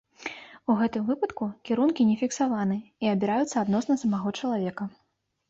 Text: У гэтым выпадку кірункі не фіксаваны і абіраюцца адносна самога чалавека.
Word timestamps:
У 0.73 0.77
гэтым 0.77 1.03
выпадку 1.09 1.49
кірункі 1.69 2.07
не 2.13 2.15
фіксаваны 2.23 2.79
і 3.07 3.13
абіраюцца 3.13 3.55
адносна 3.65 4.01
самога 4.07 4.35
чалавека. 4.39 4.83